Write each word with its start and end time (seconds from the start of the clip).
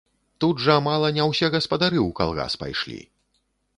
Тут 0.43 0.61
жа 0.67 0.77
мала 0.85 1.11
не 1.17 1.27
ўсе 1.31 1.49
гаспадары 1.57 1.99
ў 2.07 2.17
калгас 2.21 2.53
пайшлі. 2.63 2.99